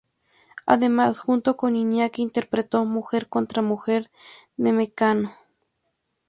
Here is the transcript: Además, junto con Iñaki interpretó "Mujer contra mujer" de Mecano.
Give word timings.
Además, 0.65 1.19
junto 1.19 1.57
con 1.57 1.75
Iñaki 1.75 2.23
interpretó 2.23 2.85
"Mujer 2.85 3.29
contra 3.29 3.61
mujer" 3.61 4.09
de 4.57 4.73
Mecano. 4.73 5.35